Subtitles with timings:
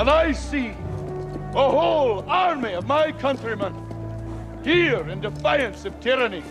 [0.00, 3.74] and I see a whole army of my countrymen
[4.64, 6.42] here in defiance of tyranny.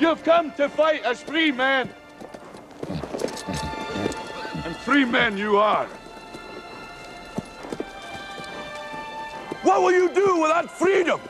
[0.00, 1.90] You've come to fight as free men.
[4.64, 5.86] And free men you are.
[9.62, 11.20] What will you do with that freedom?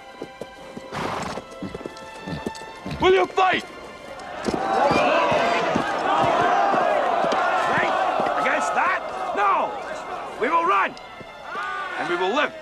[3.01, 3.27] Will you?
[3.27, 3.65] Fight
[8.57, 9.03] against that?
[9.37, 9.71] No!
[10.41, 10.95] We will run!
[11.99, 12.53] And we will live.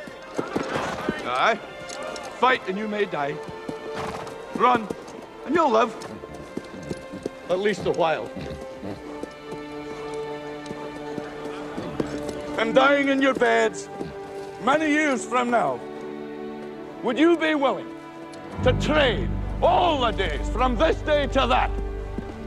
[1.26, 1.56] Aye.
[2.38, 3.36] Fight and you may die.
[4.56, 4.88] Run
[5.46, 5.95] and you'll live.
[7.48, 8.30] At least a while.
[12.59, 13.88] And dying in your beds
[14.62, 15.78] many years from now,
[17.02, 17.95] would you be willing
[18.62, 19.28] to trade
[19.62, 21.70] all the days from this day to that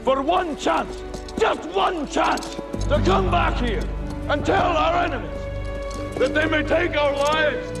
[0.04, 1.02] for one chance,
[1.38, 2.56] just one chance,
[2.88, 3.84] to come back here
[4.28, 5.37] and tell our enemies
[6.18, 7.78] that they may take our lives,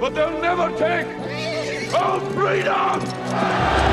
[0.00, 1.06] but they'll never take
[1.94, 3.91] our freedom!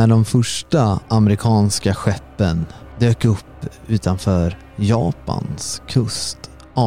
[0.00, 2.66] När de första amerikanska skeppen
[2.98, 6.38] dök upp utanför Japans kust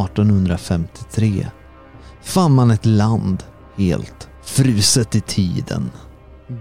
[0.05, 1.47] 1853
[2.23, 3.43] fann man ett land
[3.77, 5.91] helt fruset i tiden.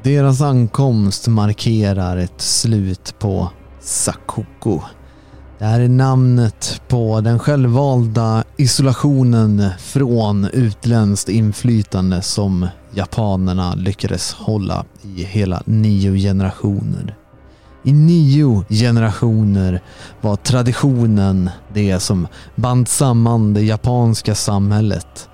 [0.02, 4.80] Deras ankomst markerar ett slut på Sakoko.
[5.62, 14.84] Det här är namnet på den självvalda isolationen från utländskt inflytande som japanerna lyckades hålla
[15.02, 17.16] i hela nio generationer.
[17.84, 19.82] I nio generationer
[20.20, 25.28] var traditionen det som band samman det japanska samhället.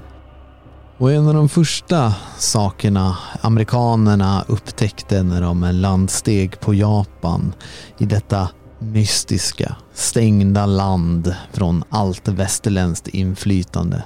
[0.98, 7.52] Och en av de första sakerna amerikanerna upptäckte när de landsteg på Japan
[7.98, 14.04] i detta mystiska, stängda land från allt västerländskt inflytande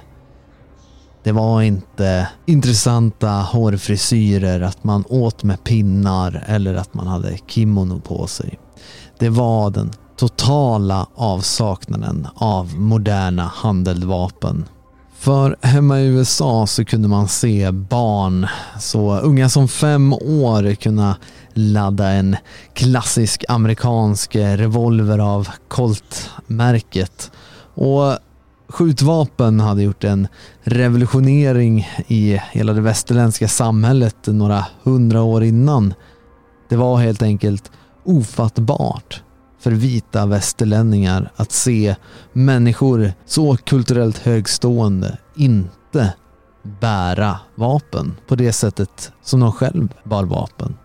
[1.23, 7.99] det var inte intressanta hårfrisyrer, att man åt med pinnar eller att man hade kimono
[7.99, 8.59] på sig.
[9.19, 14.65] Det var den totala avsaknaden av moderna handeldvapen.
[15.19, 18.47] För hemma i USA så kunde man se barn
[18.79, 21.15] så unga som fem år kunna
[21.53, 22.35] ladda en
[22.73, 27.31] klassisk amerikansk eh, revolver av Colt-märket.
[27.75, 28.17] Och
[28.69, 30.27] skjutvapen hade gjort en
[30.63, 35.93] revolutionering i hela det västerländska samhället några hundra år innan.
[36.69, 37.71] Det var helt enkelt
[38.05, 39.23] ofattbart
[39.59, 41.95] för vita västerlänningar att se
[42.33, 46.13] människor så kulturellt högstående inte
[46.63, 50.75] bära vapen på det sättet som de själv bar vapen.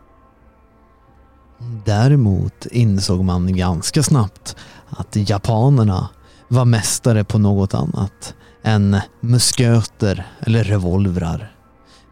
[1.84, 4.56] Däremot insåg man ganska snabbt
[4.88, 6.08] att japanerna
[6.48, 11.52] var mästare på något annat än musköter eller revolvrar.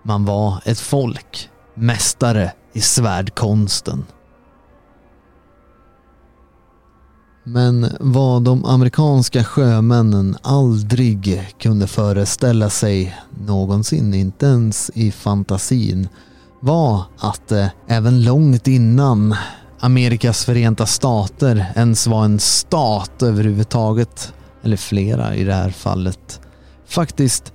[0.02, 4.04] Man var ett folk, mästare i svärdkonsten.
[7.44, 16.08] Men vad de amerikanska sjömännen aldrig kunde föreställa sig någonsin, inte ens i fantasin,
[16.66, 19.36] var att eh, även långt innan
[19.80, 24.32] Amerikas förenta stater ens var en stat överhuvudtaget,
[24.62, 26.40] eller flera i det här fallet,
[26.86, 27.52] faktiskt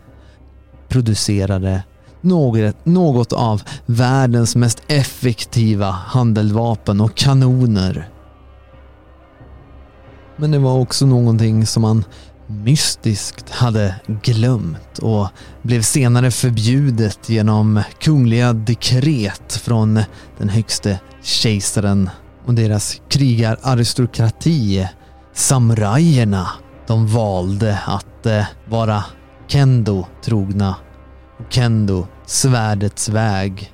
[0.89, 1.83] producerade
[2.21, 8.09] något, något av världens mest effektiva handeldvapen och kanoner.
[10.37, 12.03] Men det var också någonting som man
[12.51, 15.27] mystiskt hade glömt och
[15.61, 20.03] blev senare förbjudet genom kungliga dekret från
[20.37, 22.09] den högste kejsaren
[22.45, 24.87] och deras krigararistokrati,
[25.33, 26.47] samurajerna,
[26.87, 29.03] de valde att eh, vara
[29.47, 30.75] kendo trogna.
[31.49, 33.73] Kendo, svärdets väg.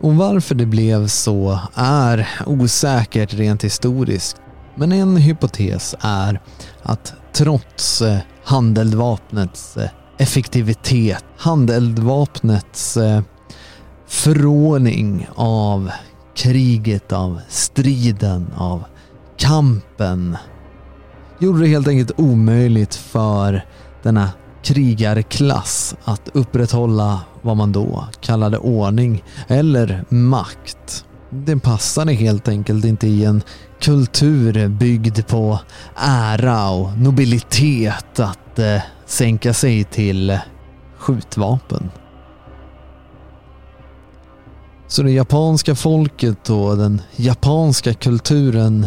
[0.00, 4.36] Och varför det blev så är osäkert rent historiskt.
[4.78, 6.40] Men en hypotes är
[6.82, 13.22] att trots eh, handeldvapnets eh, effektivitet, handeldvapnets eh,
[14.06, 15.90] förråning av
[16.36, 18.84] kriget, av striden, av
[19.36, 20.36] kampen
[21.38, 23.64] gjorde det helt enkelt omöjligt för
[24.02, 24.30] denna
[24.62, 31.04] krigarklass att upprätthålla vad man då kallade ordning eller makt.
[31.30, 33.42] Det passade helt enkelt inte i en
[33.80, 35.60] kultur byggd på
[35.96, 40.38] ära och nobilitet att eh, sänka sig till
[40.98, 41.90] skjutvapen.
[44.88, 48.86] Så det japanska folket och den japanska kulturen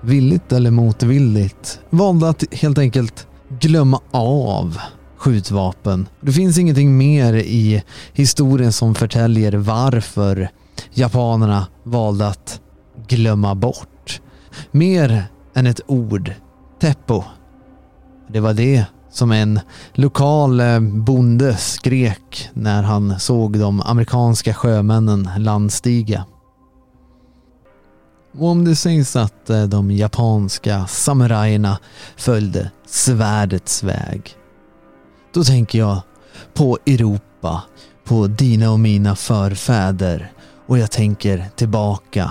[0.00, 3.26] villigt eller motvilligt valde att helt enkelt
[3.60, 4.78] glömma av
[5.16, 6.08] skjutvapen.
[6.20, 7.82] Det finns ingenting mer i
[8.12, 10.50] historien som förtäljer varför
[10.94, 12.60] japanerna valde att
[13.08, 13.95] glömma bort.
[14.70, 15.24] Mer
[15.54, 16.32] än ett ord.
[16.80, 17.24] Teppo.
[18.28, 19.60] Det var det som en
[19.92, 26.24] lokal eh, bonde skrek när han såg de amerikanska sjömännen landstiga.
[28.38, 31.78] Och om det sägs att eh, de japanska samurajerna
[32.16, 34.34] följde svärdets väg,
[35.34, 36.00] då tänker jag
[36.54, 37.62] på Europa,
[38.04, 40.32] på dina och mina förfäder
[40.66, 42.30] och jag tänker tillbaka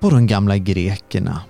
[0.00, 1.40] på de gamla grekerna.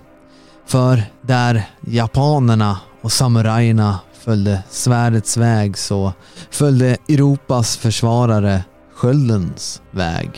[0.65, 6.13] För där japanerna och samurajerna följde svärdets väg så
[6.51, 8.63] följde Europas försvarare
[8.95, 10.29] sköldens väg.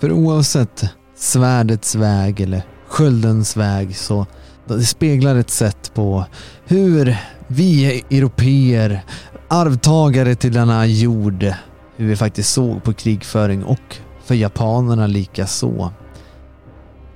[0.00, 0.84] För oavsett
[1.16, 4.26] svärdets väg eller sköldens väg så
[4.66, 6.26] det speglar ett sätt på
[6.64, 7.16] hur
[7.46, 9.04] vi europeer,
[9.48, 11.44] arvtagare till denna jord,
[11.96, 15.90] hur vi faktiskt såg på krigföring och för japanerna lika så.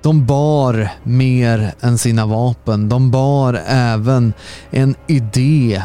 [0.02, 2.88] De bar mer än sina vapen.
[2.88, 4.32] De bar även
[4.70, 5.82] en idé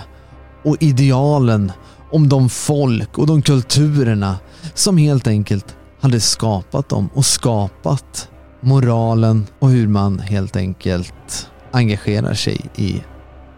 [0.64, 1.72] och idealen
[2.12, 4.38] om de folk och de kulturerna
[4.74, 8.30] som helt enkelt hade skapat dem och skapat
[8.62, 13.04] moralen och hur man helt enkelt engagerar sig i,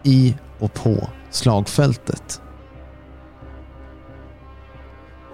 [0.02, 2.40] i och på slagfältet.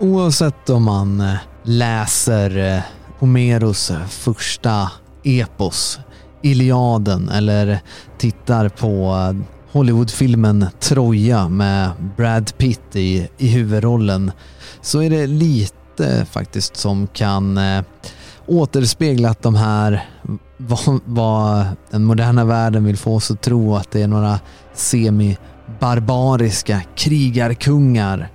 [0.01, 1.25] Oavsett om man
[1.63, 2.83] läser eh,
[3.19, 4.91] Homeros första
[5.25, 6.01] epos,
[6.43, 7.81] Iliaden, eller
[8.19, 9.37] tittar på eh,
[9.73, 14.33] Hollywoodfilmen Troja med Brad Pitt i, i huvudrollen
[14.81, 17.83] så är det lite lite faktiskt som kan eh,
[18.47, 20.09] återspegla att de här
[20.57, 24.41] vad, vad den moderna världen vill få oss att tro att det är några
[24.75, 28.29] semi-barbariska krigarkungar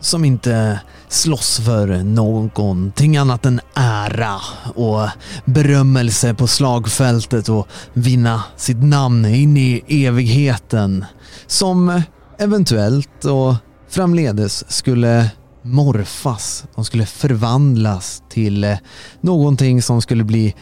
[0.00, 0.80] som inte
[1.10, 4.36] slåss för någonting annat än ära
[4.74, 5.08] och
[5.44, 11.04] berömmelse på slagfältet och vinna sitt namn in i evigheten.
[11.46, 12.02] Som
[12.38, 13.54] eventuellt och
[13.88, 15.30] framledes skulle
[15.62, 16.64] morfas.
[16.74, 18.76] De skulle förvandlas till
[19.20, 20.54] någonting som skulle bli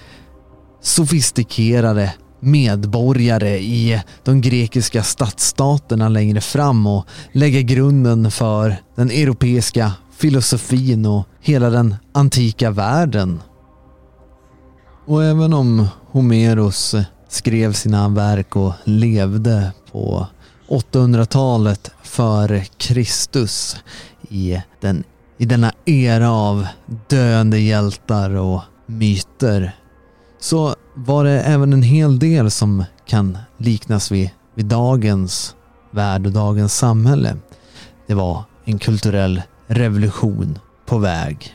[0.82, 11.06] sofistikerade medborgare i de grekiska stadsstaterna längre fram och lägga grunden för den europeiska filosofin
[11.06, 13.42] och hela den antika världen.
[15.06, 16.94] Och även om Homeros
[17.28, 20.26] skrev sina verk och levde på
[20.68, 23.76] 800-talet före Kristus
[24.28, 25.04] i, den,
[25.38, 26.66] i denna era av
[27.08, 29.76] döende hjältar och myter
[30.40, 35.54] så var det även en hel del som kan liknas vid, vid dagens
[35.90, 37.37] värld och dagens samhälle.
[38.06, 41.54] Det var en kulturell revolution på väg.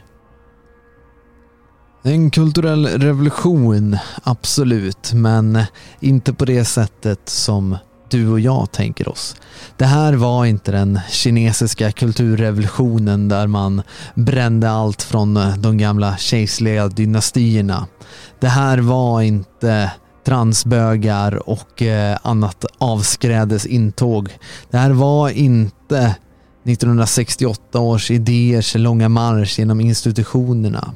[2.04, 5.64] En kulturell revolution, absolut, men
[6.00, 7.78] inte på det sättet som
[8.10, 9.36] du och jag tänker oss.
[9.78, 13.82] Det här var inte den kinesiska kulturrevolutionen där man
[14.16, 17.88] brände allt från de gamla kejserliga dynastierna.
[18.40, 19.92] Det här var inte
[20.26, 24.30] transbögar och eh, annat avskrädes intåg.
[24.72, 26.16] Det här var inte
[26.64, 30.94] 1968 års idéers långa marsch genom institutionerna.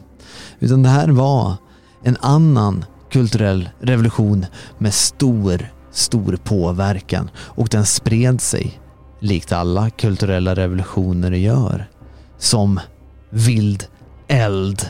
[0.60, 1.56] Utan det här var
[2.04, 4.46] en annan kulturell revolution
[4.78, 8.80] med stor stor påverkan och den spred sig,
[9.20, 11.90] likt alla kulturella revolutioner gör,
[12.38, 12.80] som
[13.30, 13.88] vild
[14.28, 14.88] eld.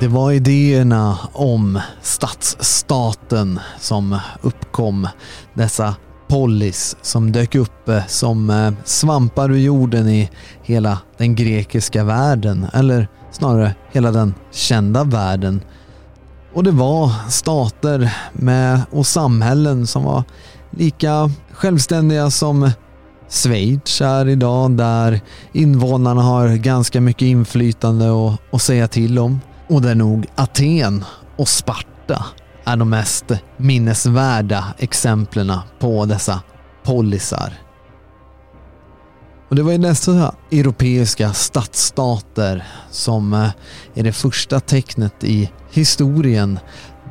[0.00, 5.08] Det var idéerna om stadsstaten som uppkom.
[5.54, 5.94] Dessa
[6.28, 10.30] polis som dök upp eh, som eh, svampar ur jorden i
[10.62, 15.60] hela den grekiska världen, eller snarare hela den kända världen.
[16.54, 20.22] Och det var stater med, och samhällen som var
[20.70, 22.70] lika självständiga som
[23.28, 25.20] Schweiz är idag där
[25.52, 29.40] invånarna har ganska mycket inflytande och, och säga till om.
[29.68, 31.04] Och där nog Aten
[31.36, 32.24] och Sparta
[32.64, 33.24] är de mest
[33.56, 36.40] minnesvärda exemplen på dessa
[36.84, 37.52] polisar.
[39.48, 43.50] Och det var ju dessa europeiska stadsstater som eh,
[43.94, 46.58] är det första tecknet i historien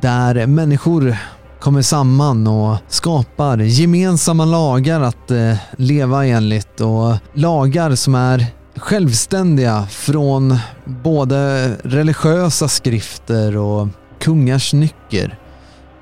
[0.00, 1.16] där människor
[1.60, 8.46] kommer samman och skapar gemensamma lagar att eh, leva enligt och lagar som är
[8.78, 13.88] självständiga från både religiösa skrifter och
[14.20, 15.38] kungars nycker.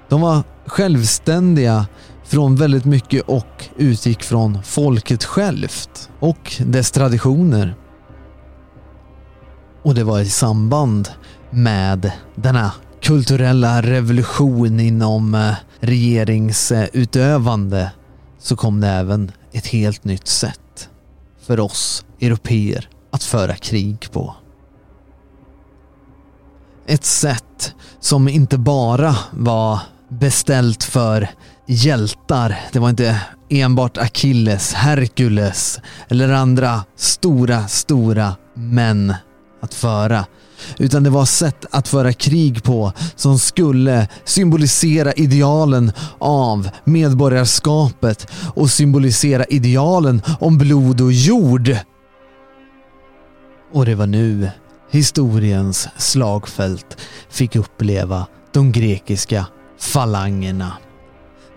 [0.09, 1.87] De var självständiga
[2.25, 7.75] från väldigt mycket och utgick från folket självt och dess traditioner.
[9.83, 11.09] Och det var i samband
[11.51, 17.91] med denna kulturella revolution inom eh, regeringsutövande
[18.39, 20.61] så kom det även ett helt nytt sätt
[21.47, 24.35] för oss europeer att föra krig på.
[26.87, 31.29] Ett sätt som inte bara var beställt för
[31.67, 32.59] hjältar.
[32.73, 39.15] Det var inte enbart Achilles, Herkules eller andra stora, stora män
[39.63, 40.25] att föra.
[40.79, 48.71] Utan det var sätt att föra krig på som skulle symbolisera idealen av medborgarskapet och
[48.71, 51.77] symbolisera idealen om blod och jord.
[53.73, 54.51] Och det var nu
[54.91, 56.97] historiens slagfält
[57.31, 59.47] fick uppleva de grekiska
[59.81, 60.73] falangerna.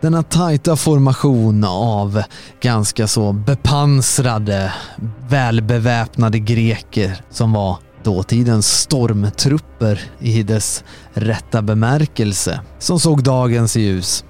[0.01, 2.23] Denna tajta formation av
[2.61, 4.73] ganska så bepansrade,
[5.27, 14.25] välbeväpnade greker som var dåtidens stormtrupper i dess rätta bemärkelse som såg dagens ljus.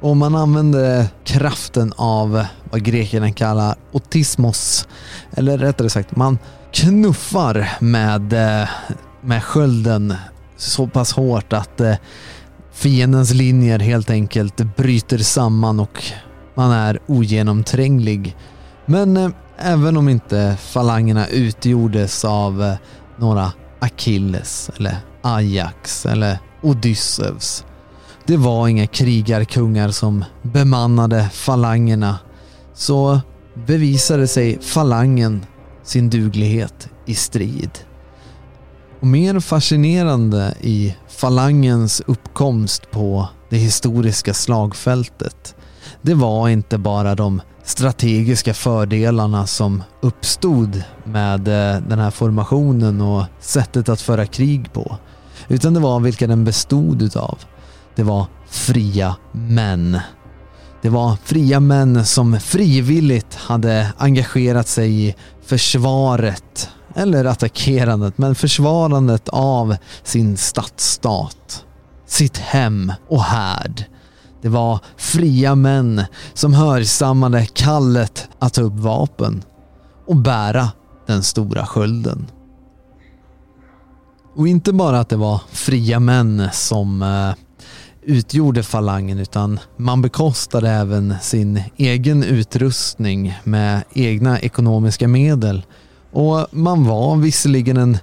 [0.00, 4.88] Och man använde kraften av vad grekerna kallar otismos,
[5.32, 6.38] eller rättare sagt man
[6.72, 8.68] knuffar med, eh,
[9.20, 10.14] med skölden
[10.56, 11.96] så pass hårt att eh,
[12.72, 16.02] fiendens linjer helt enkelt bryter samman och
[16.54, 18.36] man är ogenomtränglig.
[18.86, 22.74] Men eh, även om inte falangerna utgjordes av eh,
[23.16, 27.64] några Achilles eller Ajax eller Odysseus.
[28.26, 32.18] Det var inga krigarkungar som bemannade falangerna.
[32.74, 33.20] Så
[33.54, 35.46] bevisade sig falangen
[35.82, 37.70] sin duglighet i strid.
[39.00, 45.54] Och mer fascinerande i falangens uppkomst på det historiska slagfältet,
[46.02, 53.24] det var inte bara de strategiska fördelarna som uppstod med eh, den här formationen och
[53.40, 54.98] sättet att föra krig på.
[55.48, 57.38] Utan det var vilka den bestod utav.
[57.94, 59.98] Det var fria män.
[60.82, 65.14] Det var fria män som frivilligt hade engagerat sig i
[65.46, 71.64] försvaret, eller attackerandet, men försvarandet av sin stadsstat,
[72.06, 73.84] sitt hem och härd
[74.44, 79.42] det var fria män som hörsammade kallet att ta upp vapen
[80.06, 80.68] och bära
[81.06, 82.26] den stora skölden.
[84.36, 87.34] Och inte bara att det var fria män som eh,
[88.02, 95.62] utgjorde falangen utan man bekostade även sin egen utrustning med egna ekonomiska medel.
[96.12, 97.98] Och man var visserligen en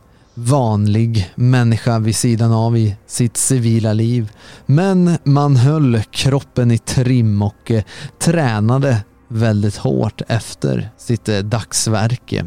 [0.46, 4.32] vanlig människa vid sidan av i sitt civila liv.
[4.66, 7.84] Men man höll kroppen i trim och eh,
[8.20, 12.46] tränade väldigt hårt efter sitt eh, dagsverke.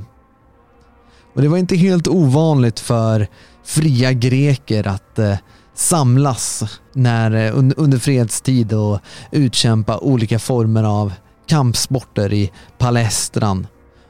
[1.35, 3.27] Och det var inte helt ovanligt för
[3.65, 5.37] fria greker att eh,
[5.75, 11.13] samlas när, eh, under fredstid och utkämpa olika former av
[11.47, 13.67] kampsporter i palestran.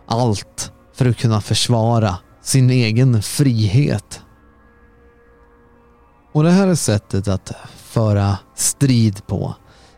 [0.06, 4.20] Allt för att kunna försvara sin egen frihet.
[6.32, 9.54] Och det här är sättet att föra strid på.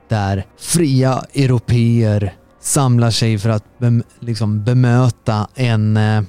[0.08, 6.22] Där fria europeer samlar sig för att bem liksom bemöta en, eh,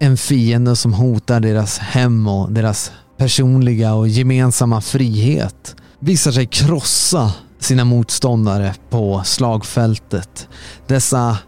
[0.00, 5.76] en fiende som hotar deras hem och deras personliga och gemensamma frihet.
[5.98, 10.48] Visar sig krossa sina motståndare på slagfältet.
[10.86, 11.38] Dessa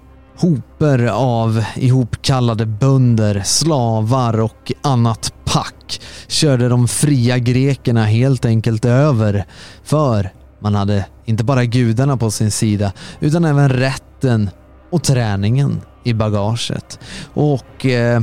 [0.43, 9.47] Hoper av ihopkallade bönder, slavar och annat pack körde de fria grekerna helt enkelt över.
[9.85, 10.31] För
[10.61, 14.51] man hade inte bara gudarna på sin sida utan även rätten
[14.91, 16.99] och träningen i bagaget.
[17.35, 18.23] Och eh,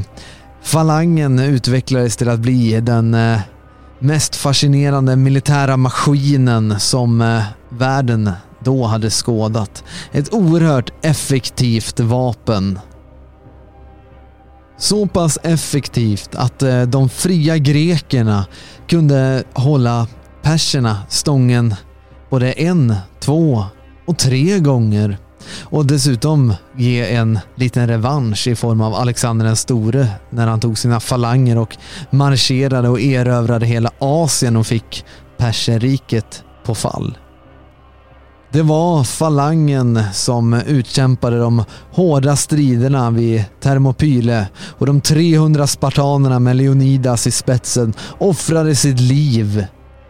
[0.61, 3.39] Falangen utvecklades till att bli den eh,
[3.99, 8.31] mest fascinerande militära maskinen som eh, världen
[8.63, 9.83] då hade skådat.
[10.11, 12.79] Ett oerhört effektivt vapen.
[14.77, 18.45] Så pass effektivt att eh, de fria grekerna
[18.87, 20.07] kunde hålla
[20.41, 21.75] perserna stången
[22.29, 23.65] både en, två
[24.05, 25.17] och tre gånger
[25.61, 30.77] och dessutom ge en liten revansch i form av Alexander den store när han tog
[30.77, 31.77] sina falanger och
[32.09, 35.05] marscherade och erövrade hela Asien och fick
[35.37, 37.17] perserriket på fall.
[38.51, 46.55] Det var falangen som utkämpade de hårda striderna vid Thermopyle och de 300 spartanerna med
[46.55, 49.65] Leonidas i spetsen offrade sitt liv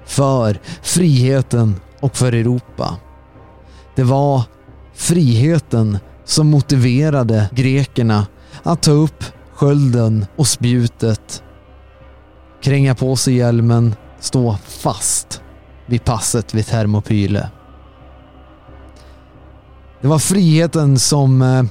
[0.06, 2.98] för friheten och för Europa.
[3.96, 4.44] Det var
[4.94, 8.28] friheten som motiverade grekerna
[8.64, 11.44] att ta upp skölden och spjutet,
[12.62, 15.42] kränga på sig hjälmen, stå fast
[15.86, 17.50] vid passet vid Thermopyle.
[20.02, 21.64] Det var friheten som eh,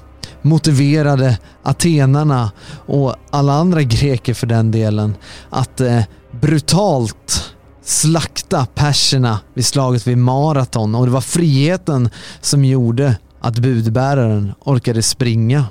[0.42, 2.50] motiverade atenarna
[2.87, 5.14] och alla andra greker för den delen
[5.50, 6.02] att eh,
[6.40, 14.52] brutalt slakta perserna vid slaget vid Maraton och det var friheten som gjorde att budbäraren
[14.61, 15.64] orkade springa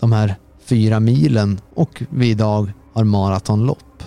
[0.00, 4.02] de här fyra milen och vi idag har maratonlopp.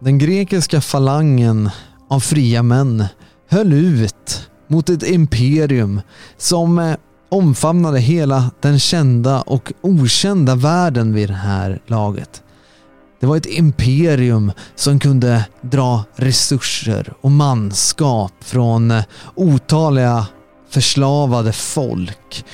[0.00, 1.70] Den grekiska falangen
[2.08, 3.04] av fria män
[3.48, 6.00] höll ut mot ett imperium
[6.36, 6.96] som eh,
[7.28, 12.42] omfamnade hela den kända och okända världen vid det här laget.
[13.20, 20.26] Det var ett imperium som kunde dra resurser och manskap från eh, otaliga
[20.70, 22.44] förslavade folk.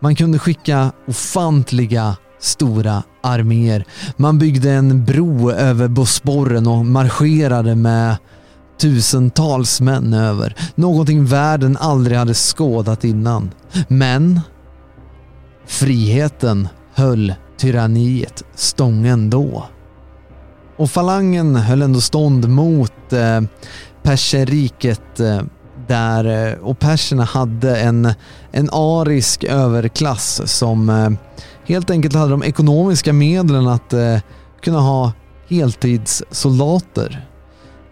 [0.00, 3.84] Man kunde skicka ofantliga stora arméer.
[4.16, 8.16] Man byggde en bro över Bosporen och marscherade med
[8.80, 10.56] tusentals män över.
[10.74, 13.50] Någonting världen aldrig hade skådat innan.
[13.88, 14.40] Men
[15.66, 19.64] friheten höll tyranniet stången då.
[20.76, 23.40] Och falangen höll ändå stånd mot eh,
[24.02, 25.40] perserriket eh,
[25.88, 28.12] där eh, och perserna hade en,
[28.52, 31.10] en arisk överklass som eh,
[31.66, 34.18] helt enkelt hade de ekonomiska medlen att eh,
[34.62, 35.12] kunna ha
[35.48, 37.29] heltidssoldater.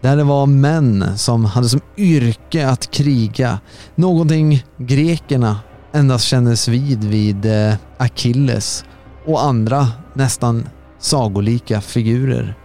[0.01, 3.59] Där det var män som hade som yrke att kriga.
[3.95, 5.59] Någonting grekerna
[5.93, 8.85] endast kändes vid vid eh, Achilles
[9.25, 12.55] och andra nästan sagolika figurer.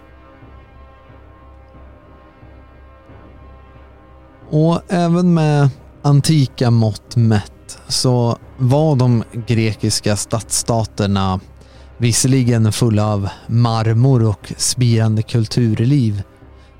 [4.49, 5.69] Och även med
[6.01, 11.39] antika mått mätt så var de grekiska stadsstaterna
[11.97, 16.23] visserligen fulla av marmor och spirande kulturliv.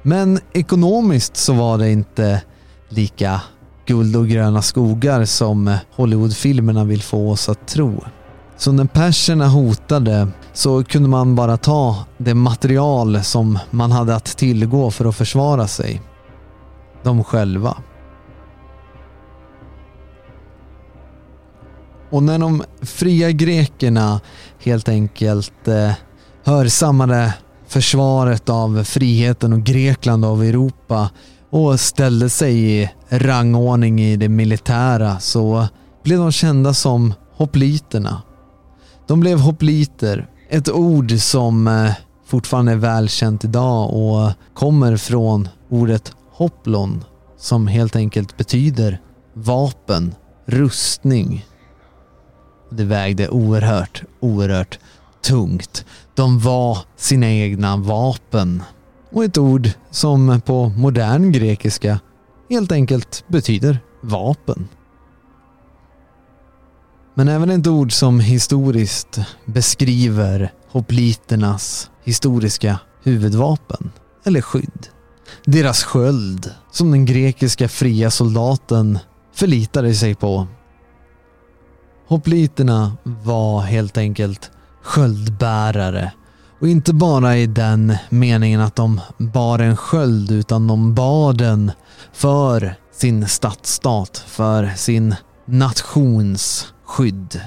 [0.08, 2.42] Men ekonomiskt så var det inte
[2.90, 3.42] lika
[3.86, 8.04] guld och gröna skogar som Hollywoodfilmerna vill få oss att tro.
[8.58, 14.26] Så när perserna hotade så kunde man bara ta det material som man hade att
[14.26, 16.02] tillgå för att försvara sig
[17.04, 17.78] de själva.
[22.10, 24.22] Och när de fria grekerna
[24.64, 25.92] helt enkelt eh,
[26.44, 27.34] hörsammade
[27.68, 31.10] försvaret av friheten och Grekland av Europa
[31.50, 35.68] och ställde sig i rangordning i det militära så
[36.04, 38.22] blev de kända som hopliterna.
[39.08, 41.92] De blev hopliter, ett ord som eh,
[42.26, 47.04] fortfarande är välkänt idag och kommer från ordet Hoplon
[47.38, 49.02] som helt enkelt betyder
[49.34, 51.46] vapen, rustning.
[52.72, 54.80] Det vägde oerhört, oerhört
[55.26, 55.86] tungt.
[56.16, 58.64] De var sina egna vapen.
[59.12, 62.00] Och ett ord som på modern grekiska
[62.50, 64.68] helt enkelt betyder vapen.
[67.14, 73.92] Men även ett ord som historiskt beskriver hopliternas historiska huvudvapen
[74.26, 74.88] eller skydd.
[75.46, 79.00] Deras sköld, som den grekiska fria soldaten
[79.34, 80.48] förlitade sig på.
[82.08, 84.52] Hopliterna var helt enkelt
[84.86, 86.12] sköldbärare.
[86.60, 91.72] Och inte bara i den meningen att de bar en sköld utan de bar den
[92.14, 97.42] för sin stadsstat, för sin nations skydd.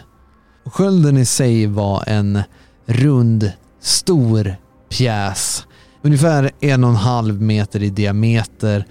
[0.65, 2.43] Och skölden i sig var en
[2.87, 4.57] rund, stor
[4.89, 5.67] pjäs
[6.03, 8.87] ungefär en och en halv meter i diameter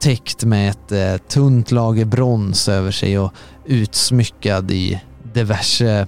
[0.00, 3.32] täckt med ett eh, tunt lager brons över sig och
[3.64, 5.00] utsmyckad i
[5.32, 6.06] diverse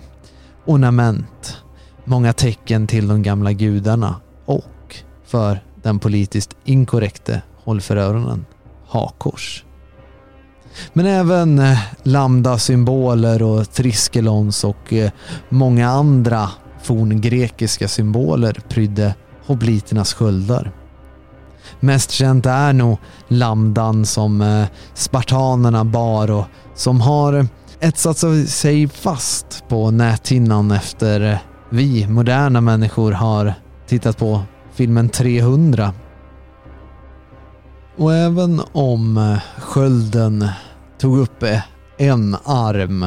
[0.64, 1.56] ornament
[2.04, 8.46] många tecken till de gamla gudarna och för den politiskt inkorrekte, håll för öronen,
[8.86, 9.64] hakors.
[10.92, 15.10] Men även eh, lambda-symboler och triskelons och eh,
[15.48, 16.48] många andra
[16.82, 19.14] forngrekiska symboler prydde
[19.46, 20.72] hobliternas sköldar.
[21.80, 27.46] Mest känt är nog lambdan som eh, spartanerna bar och som har
[27.80, 31.38] etsat sig fast på näthinnan efter
[31.70, 33.54] vi moderna människor har
[33.86, 35.92] tittat på filmen 300.
[37.96, 40.48] Och även om eh, skölden
[40.98, 41.60] tog upp eh,
[41.98, 43.06] en arm,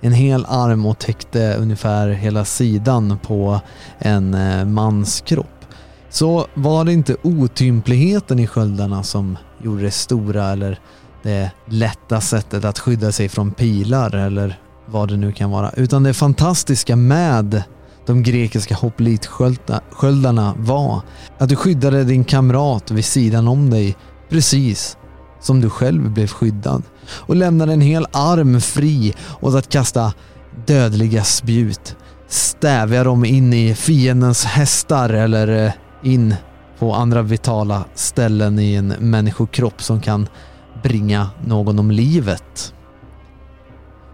[0.00, 3.60] en hel arm och täckte ungefär hela sidan på
[3.98, 5.64] en eh, mans kropp,
[6.10, 10.80] så var det inte otympligheten i sköldarna som gjorde det stora eller
[11.22, 15.70] det lätta sättet att skydda sig från pilar eller vad det nu kan vara.
[15.70, 17.62] Utan det fantastiska med
[18.08, 21.00] de grekiska hoplitsköldarna var
[21.38, 23.96] att du skyddade din kamrat vid sidan om dig
[24.28, 24.96] precis
[25.40, 30.12] som du själv blev skyddad och lämnade en hel arm fri åt att kasta
[30.66, 31.96] dödliga spjut.
[32.28, 36.34] Stävja dem in i fiendens hästar eller eh, in
[36.78, 40.28] på andra vitala ställen i en människokropp som kan
[40.82, 42.74] bringa någon om livet.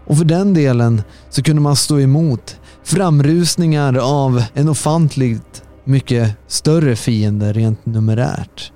[0.07, 6.95] Och för den delen så kunde man stå emot framrusningar av en ofantligt mycket större
[6.95, 8.71] fiende rent numerärt.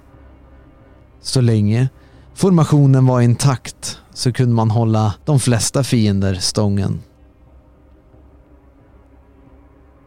[1.21, 1.89] Så länge
[2.35, 7.01] formationen var intakt så kunde man hålla de flesta fiender stången.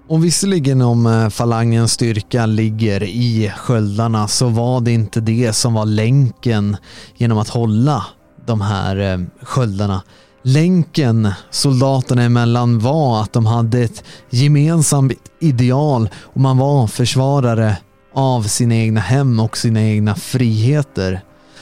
[0.08, 5.74] Och visserligen om eh, falangens styrka ligger i sköldarna så var det inte det som
[5.74, 6.76] var länken
[7.16, 8.04] genom att hålla
[8.46, 10.02] de här eh, sköldarna.
[10.44, 17.76] Länken soldaterna emellan var att de hade ett gemensamt ideal och man var försvarare
[18.14, 21.20] av sina egna hem och sina egna friheter.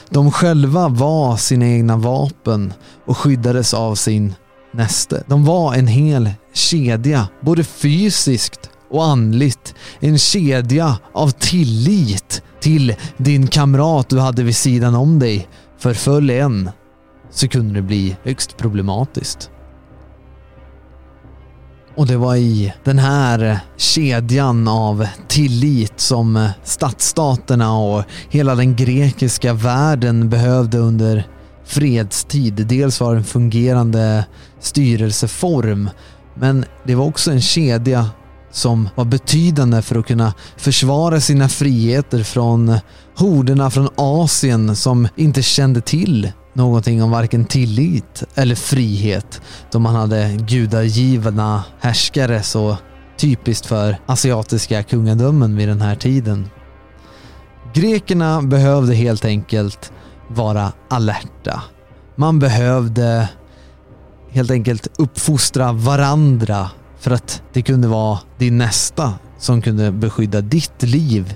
[0.09, 2.73] De själva var sina egna vapen
[3.05, 4.33] och skyddades av sin
[4.73, 5.23] näste.
[5.27, 9.75] De var en hel kedja, både fysiskt och andligt.
[9.99, 15.47] En kedja av tillit till din kamrat du hade vid sidan om dig.
[15.79, 16.69] Förfölj en
[17.31, 19.49] så kunde det bli högst problematiskt.
[21.95, 29.53] Och det var i den här kedjan av tillit som stadsstaterna och hela den grekiska
[29.53, 31.27] världen behövde under
[31.65, 32.53] fredstid.
[32.53, 34.25] Dels var det en fungerande
[34.59, 35.89] styrelseform
[36.33, 38.09] men det var också en kedja
[38.51, 42.77] som var betydande för att kunna försvara sina friheter från
[43.17, 49.95] horderna från Asien som inte kände till någonting om varken tillit eller frihet då man
[49.95, 52.77] hade gudagivna härskare så
[53.17, 56.49] typiskt för asiatiska kungadömen vid den här tiden.
[57.73, 59.91] Grekerna behövde helt enkelt
[60.27, 61.61] vara alerta.
[62.15, 63.29] Man behövde
[64.29, 70.83] helt enkelt uppfostra varandra för att det kunde vara din nästa som kunde beskydda ditt
[70.83, 71.35] liv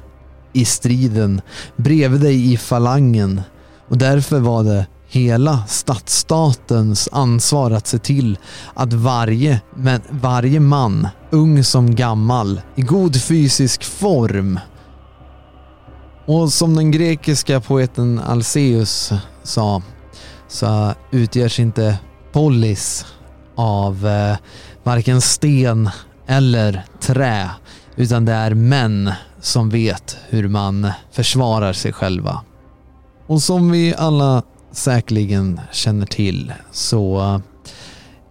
[0.53, 1.41] i striden
[1.75, 3.41] bredvid dig i falangen
[3.89, 8.37] och därför var det hela stadsstatens ansvar att se till
[8.73, 14.59] att varje, men varje man, ung som gammal, i god fysisk form
[16.25, 19.81] och som den grekiska poeten Alceus sa
[20.47, 21.97] så utgörs inte
[22.31, 23.05] polis
[23.55, 24.37] av eh,
[24.83, 25.89] varken sten
[26.27, 27.49] eller trä
[27.95, 32.41] utan det är män som vet hur man försvarar sig själva.
[33.27, 34.43] Och som vi alla
[34.75, 37.39] säkerligen känner till så eh,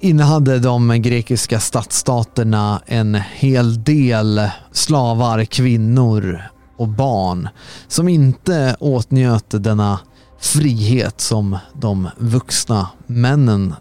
[0.00, 6.42] innehade de grekiska stadsstaterna en hel del slavar, kvinnor
[6.76, 7.48] och barn
[7.88, 10.00] som inte åtnjöt denna
[10.40, 13.74] frihet som de vuxna männen.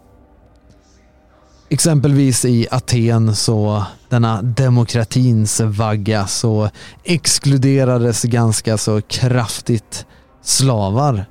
[1.68, 6.70] Exempelvis i Aten så denna demokratins vagga så
[7.04, 10.06] exkluderades ganska så kraftigt
[10.42, 11.26] slavar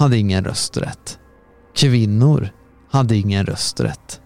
[0.00, 1.18] hade ingen rösträtt.
[1.74, 2.50] Kvinnor
[2.90, 4.20] hade ingen rösträtt.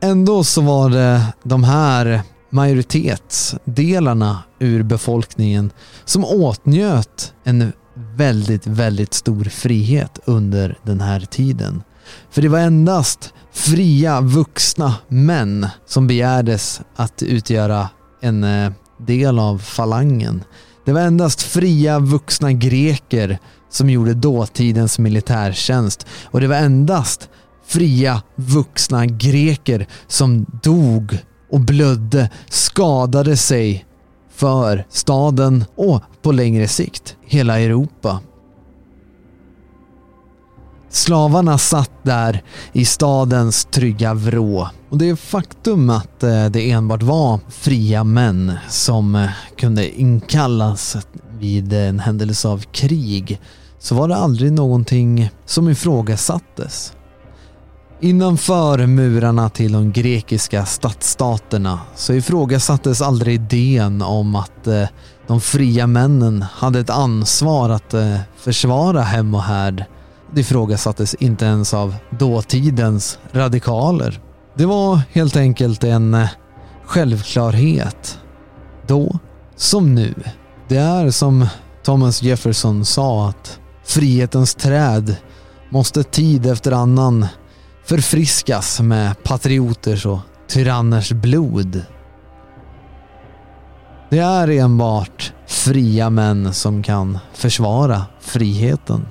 [0.00, 5.70] Ändå så var det de här majoritetsdelarna ur befolkningen
[6.04, 7.72] som åtnjöt en
[8.16, 11.82] väldigt, väldigt stor frihet under den här tiden.
[12.30, 17.88] För det var endast fria vuxna män som begärdes att utgöra
[18.20, 20.44] en eh, del av falangen.
[20.86, 23.38] Det var endast fria vuxna greker
[23.70, 27.28] som gjorde dåtidens militärtjänst och det var endast
[27.66, 31.18] fria vuxna greker som dog
[31.50, 33.84] och blödde, skadade sig
[34.34, 38.20] för staden och på längre sikt hela Europa.
[40.96, 44.68] Slavarna satt där i stadens trygga vrå.
[44.90, 50.96] Och det faktum att eh, det enbart var fria män som eh, kunde inkallas
[51.38, 53.40] vid en händelse av krig.
[53.78, 56.92] Så var det aldrig någonting som ifrågasattes.
[58.00, 64.88] Innanför murarna till de grekiska stadsstaterna så ifrågasattes aldrig idén om att eh,
[65.26, 67.94] de fria männen hade ett ansvar att
[68.36, 69.84] försvara hem och härd
[70.34, 74.20] det ifrågasattes inte ens av dåtidens radikaler.
[74.54, 76.28] Det var helt enkelt en eh,
[76.84, 78.18] självklarhet.
[78.86, 79.18] Då
[79.56, 80.14] som nu.
[80.68, 81.46] Det är som
[81.82, 85.16] Thomas Jefferson sa att frihetens träd
[85.70, 87.26] måste tid efter annan
[87.84, 91.82] förfriskas med patrioters och tyranners blod.
[94.10, 99.06] Det är enbart fria män som kan försvara friheten.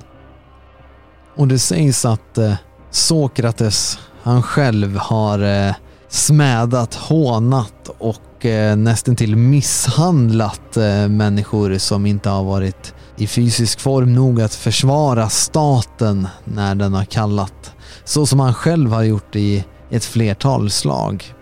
[1.36, 2.54] Och det sägs att eh,
[2.90, 5.74] Sokrates, han själv har eh,
[6.08, 9.16] smädat, hånat och eh, nästan
[9.50, 16.74] misshandlat eh, människor som inte har varit i fysisk form nog att försvara staten när
[16.74, 17.74] den har kallat.
[18.04, 21.34] Så som han själv har gjort i ett flertal slag.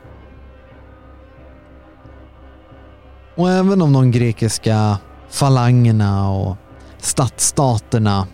[3.37, 4.99] Och även om de grekiska
[5.31, 6.57] falangerna och
[7.01, 8.27] stadsstaterna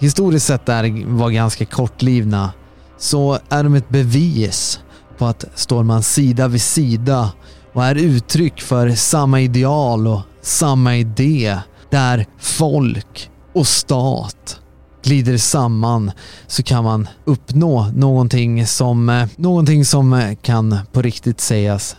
[0.00, 2.52] historiskt sett är, var ganska kortlivna
[2.98, 4.80] så är de ett bevis
[5.18, 7.32] på att står man sida vid sida
[7.72, 11.58] och är uttryck för samma ideal och samma idé
[11.90, 14.60] där folk och stat
[15.02, 16.12] glider samman
[16.46, 21.96] så kan man uppnå någonting som, eh, någonting som eh, kan på riktigt sägas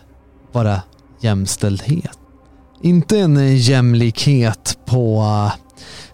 [0.51, 0.81] vara
[1.21, 2.19] jämställdhet.
[2.81, 5.53] Inte en jämlikhet på eh,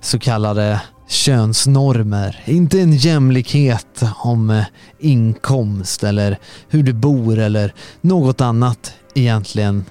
[0.01, 4.63] så kallade könsnormer, inte en jämlikhet om eh,
[4.99, 6.39] inkomst eller
[6.69, 9.85] hur du bor eller något annat egentligen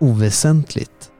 [0.00, 1.10] oväsentligt.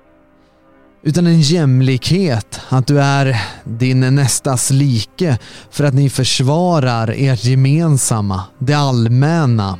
[1.03, 5.39] Utan en jämlikhet, att du är din nästas like
[5.71, 9.79] för att ni försvarar ert gemensamma, det allmänna.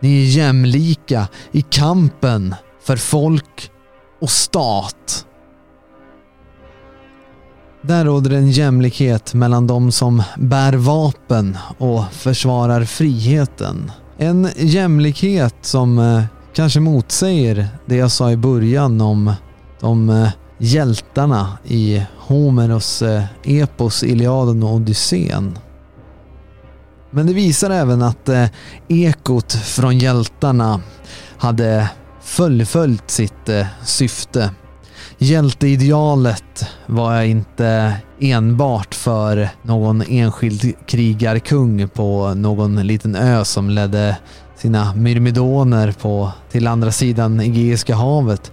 [0.00, 3.70] Ni är jämlika i kampen för folk
[4.20, 5.26] och stat.
[7.82, 13.92] Där råder en jämlikhet mellan de som bär vapen och försvarar friheten.
[14.18, 16.22] En jämlikhet som eh,
[16.54, 19.32] kanske motsäger det jag sa i början om
[19.80, 25.58] de eh, hjältarna i Homeros eh, epos Iliaden och Odysseen.
[27.10, 28.28] Men det visar även att
[28.88, 30.80] ekot från hjältarna
[31.36, 31.88] hade
[32.20, 33.48] fullföljt sitt
[33.84, 34.50] syfte
[35.22, 44.16] Hjälteidealet var inte enbart för någon enskild krigarkung på någon liten ö som ledde
[44.56, 48.52] sina myrmidoner på till andra sidan Egeiska havet.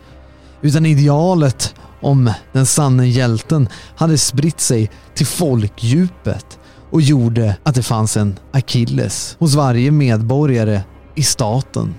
[0.61, 6.59] Utan idealet om den sanne hjälten hade spritt sig till folkdjupet
[6.91, 10.81] och gjorde att det fanns en Achilles hos varje medborgare
[11.15, 11.93] i staten.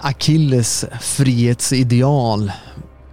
[0.00, 2.52] Achilles frihetsideal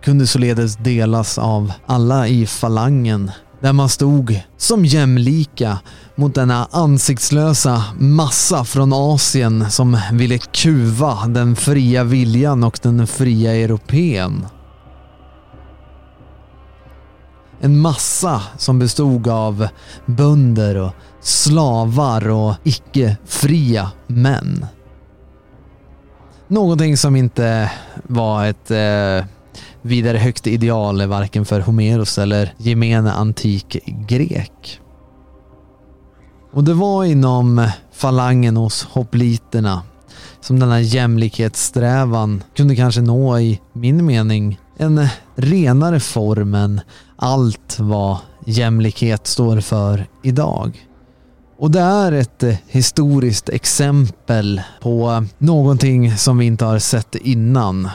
[0.03, 5.79] kunde således delas av alla i falangen där man stod som jämlika
[6.15, 13.55] mot denna ansiktslösa massa från Asien som ville kuva den fria viljan och den fria
[13.55, 14.45] europeen.
[17.61, 19.67] En massa som bestod av
[20.05, 24.65] bönder och slavar och icke-fria män.
[26.47, 27.71] Någonting som inte
[28.03, 29.25] var ett eh,
[29.81, 34.79] vidare högt ideal varken för Homeros eller gemene antik grek.
[36.53, 39.81] Och det var inom falangen hos hopliterna
[40.41, 46.81] som denna jämlikhetssträvan kunde kanske nå i min mening en renare form än
[47.15, 50.87] allt vad jämlikhet står för idag.
[51.57, 57.89] Och det är ett eh, historiskt exempel på någonting som vi inte har sett innan.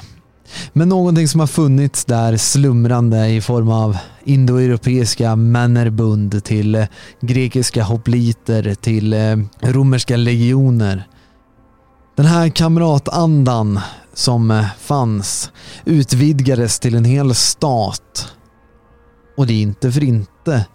[0.73, 6.87] Men någonting som har funnits där slumrande i form av indoeuropeiska männerbund till eh,
[7.21, 11.07] grekiska hopliter till eh, romerska legioner.
[12.17, 13.81] Den här kamratandan
[14.15, 15.51] som fanns
[15.85, 18.35] utvidgades till en hel stat.
[19.37, 20.67] Och det är inte för inte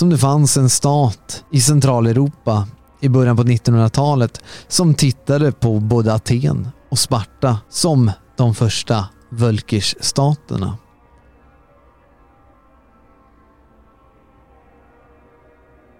[0.00, 2.66] som det fanns en stat i Centraleuropa
[3.00, 10.78] i början på 1900-talet som tittade på både Aten och Sparta som de första Völkersstaterna.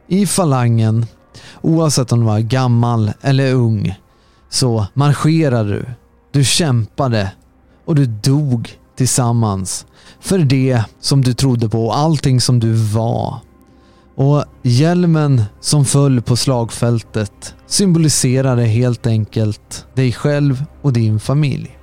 [0.08, 1.06] I falangen,
[1.60, 3.94] oavsett om du var gammal eller ung,
[4.48, 5.86] så marscherade du.
[6.32, 7.32] Du kämpade
[7.84, 9.86] och du dog tillsammans
[10.20, 13.49] för det som du trodde på och allting som du var.
[14.20, 21.78] Och hjälmen som föll på slagfältet symboliserade helt enkelt dig själv och din familj.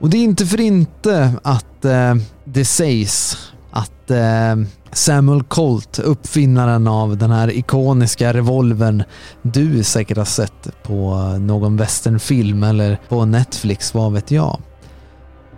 [0.00, 3.38] Och det är inte för inte att eh, det sägs
[3.70, 4.56] att eh,
[4.92, 9.02] Samuel Colt, uppfinnaren av den här ikoniska revolvern
[9.42, 14.60] du säkert har sett på någon westernfilm eller på Netflix, vad vet jag.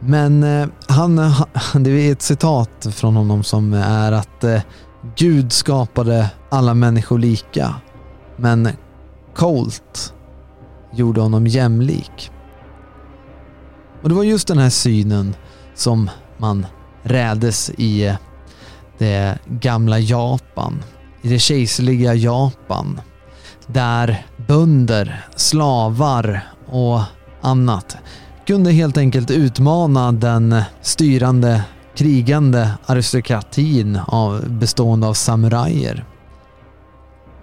[0.00, 1.16] Men eh, han,
[1.74, 4.60] det är ett citat från honom som är att eh,
[5.16, 7.74] Gud skapade alla människor lika,
[8.37, 8.68] men
[9.34, 10.14] Colt
[10.92, 12.30] gjorde honom jämlik.
[14.02, 15.34] Och det var just den här synen
[15.74, 16.66] som man
[17.02, 18.16] rädes i
[18.98, 20.82] det gamla Japan,
[21.22, 23.00] i det kejserliga Japan,
[23.66, 27.00] där bönder, slavar och
[27.40, 27.96] annat
[28.46, 31.64] kunde helt enkelt utmana den styrande
[31.98, 36.04] krigande aristokratin av, bestående av samurajer.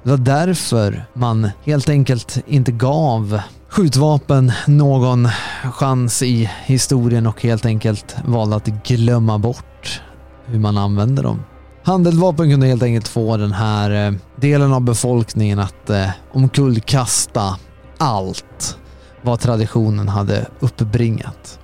[0.04, 3.40] Det var därför man helt enkelt inte gav
[3.70, 5.28] skjutvapen någon
[5.74, 10.02] chans i historien och helt enkelt valde att glömma bort
[10.46, 11.44] hur man använde dem.
[11.84, 17.58] Handeldvapen kunde helt enkelt få den här eh, delen av befolkningen att eh, omkullkasta
[17.98, 18.78] allt
[19.22, 21.60] vad traditionen hade uppbringat.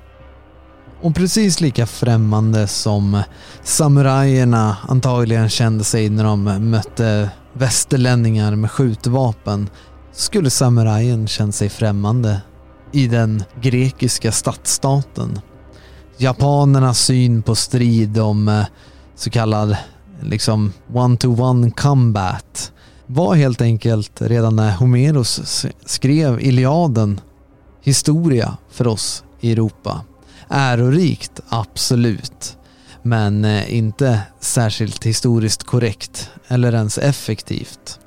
[1.01, 3.23] Och precis lika främmande som
[3.63, 9.69] samurajerna antagligen kände sig när de mötte västerlänningar med skjutvapen
[10.11, 12.41] skulle samurajen känt sig främmande
[12.91, 15.39] i den grekiska stadsstaten.
[16.17, 18.65] Japanernas syn på strid om eh,
[19.15, 19.77] så kallad
[20.21, 22.71] liksom one-to-one combat
[23.05, 27.21] var helt enkelt redan när Homeros skrev Iliaden
[27.81, 30.01] historia för oss i Europa.
[30.51, 32.57] Ärorikt, absolut.
[33.03, 37.99] Men eh, inte särskilt historiskt korrekt eller ens effektivt.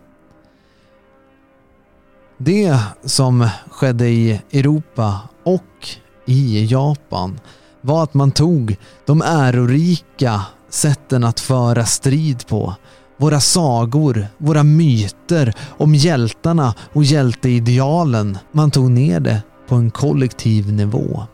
[2.39, 5.89] Det som skedde i Europa och
[6.27, 7.41] i Japan
[7.81, 8.77] var att man tog
[9.07, 12.75] de ärorika sätten att föra strid på.
[13.17, 18.39] Våra sagor, våra myter om hjältarna och hjälteidealen.
[18.53, 21.27] Man tog ner det på en kollektiv nivå.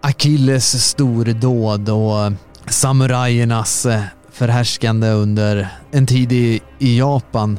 [0.00, 2.32] Achilles stordåd och
[2.66, 4.00] samurajernas eh,
[4.32, 7.58] förhärskande under en tid i, i Japan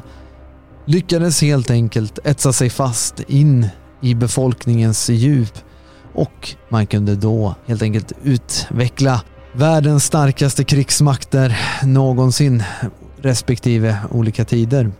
[0.86, 3.68] lyckades helt enkelt etsa sig fast in
[4.00, 5.58] i befolkningens djup
[6.14, 9.22] och man kunde då helt enkelt utveckla
[9.52, 12.62] världens starkaste krigsmakter någonsin
[13.22, 14.90] respektive olika tider.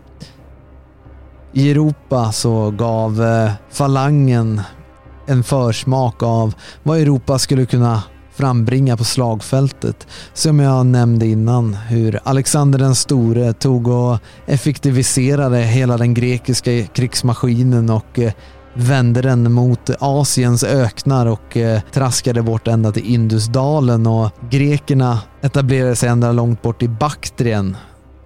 [1.53, 4.61] I Europa så gav eh, falangen
[5.25, 6.53] en försmak av
[6.83, 8.03] vad Europa skulle kunna
[8.35, 10.07] frambringa på slagfältet.
[10.33, 17.89] Som jag nämnde innan, hur Alexander den store tog och effektiviserade hela den grekiska krigsmaskinen
[17.89, 18.33] och eh,
[18.73, 25.95] vände den mot Asiens öknar och eh, traskade bort ända till Indusdalen och grekerna etablerade
[25.95, 27.77] sig ända långt bort i Baktrien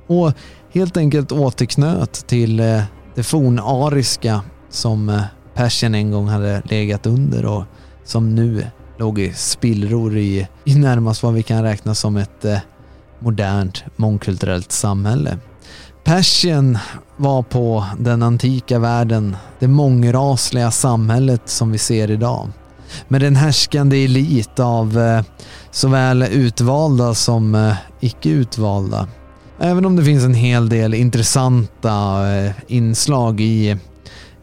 [0.08, 0.32] och
[0.74, 2.82] helt enkelt återknöt till eh,
[3.16, 5.22] det fornariska som
[5.56, 7.64] Persien en gång hade legat under och
[8.04, 12.58] som nu låg i spillror i, i närmast vad vi kan räkna som ett eh,
[13.20, 15.38] modernt mångkulturellt samhälle.
[16.04, 16.78] Persien
[17.18, 22.50] var på den antika världen det mångrasliga samhället som vi ser idag.
[23.08, 25.24] Med en härskande elit av eh,
[25.72, 29.08] såväl utvalda som eh, icke utvalda.
[29.60, 33.78] Även om det finns en hel del intressanta eh, inslag i,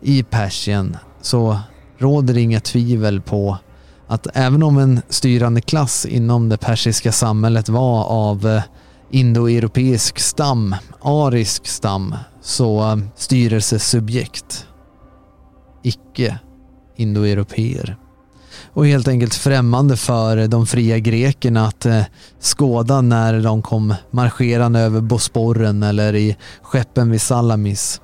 [0.03, 1.59] i Persien så
[1.99, 3.59] råder det inga tvivel på
[4.07, 8.63] att även om en styrande klass inom det persiska samhället var av eh,
[9.11, 14.67] indoeuropeisk stam, arisk stam, så eh, styrelsesubjekt
[15.83, 16.39] icke
[16.97, 17.97] indoeuropeer.
[18.75, 22.03] Och helt enkelt främmande för de fria grekerna att eh,
[22.41, 28.01] skåda när de kom marscherande över Bosporen eller i skeppen vid Salamis.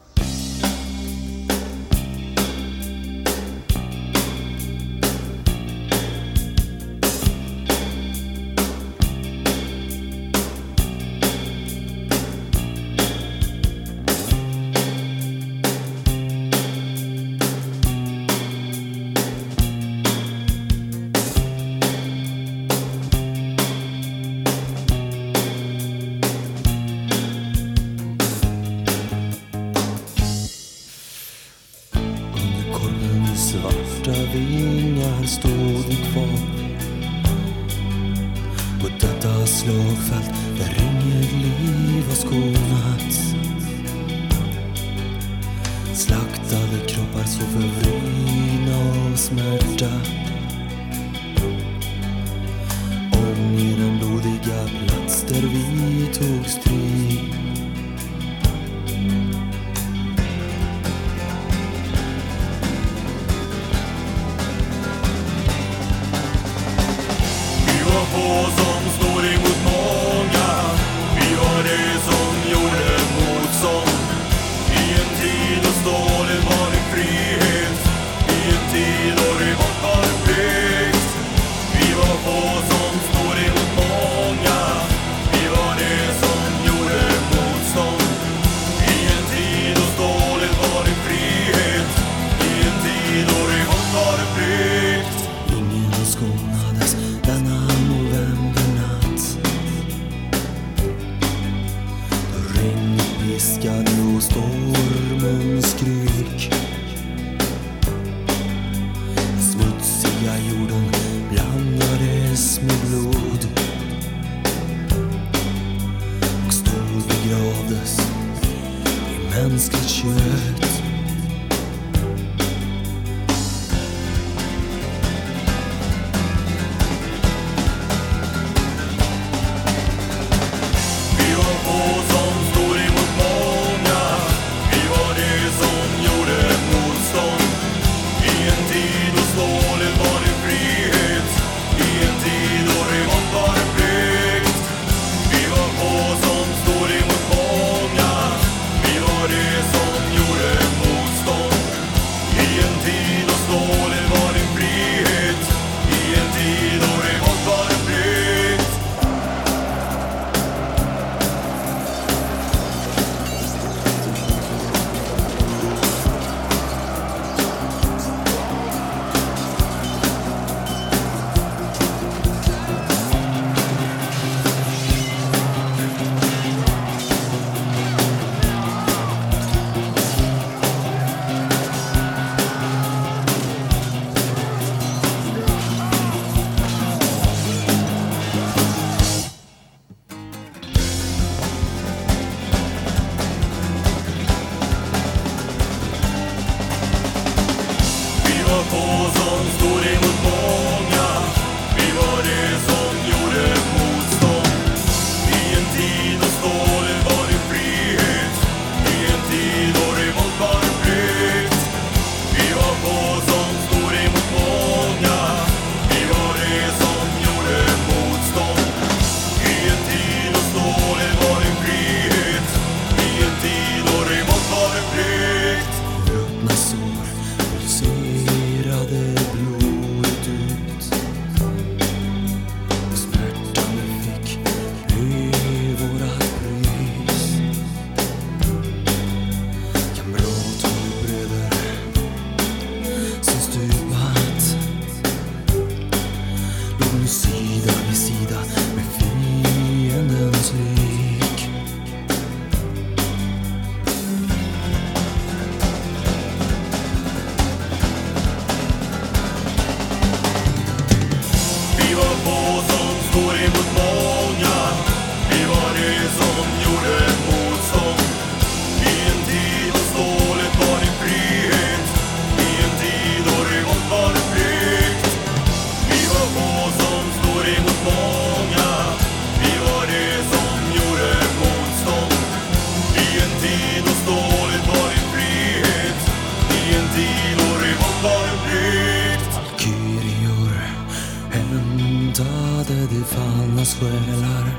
[292.18, 294.54] hotade de fallnas själar.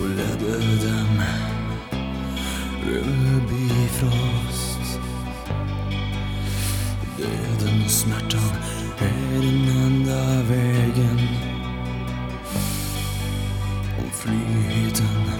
[0.00, 1.22] Och ledde dem
[2.86, 4.98] Rymmer frost.
[7.18, 8.52] Döden och smärtan
[8.98, 11.18] är den enda vägen.
[13.98, 15.30] Och friheten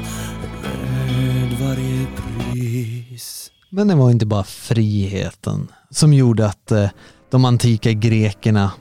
[0.63, 3.51] värd varje pris.
[3.71, 6.91] Men det var inte bara friheten som gjorde att eh,
[7.31, 8.73] de antika grekerna,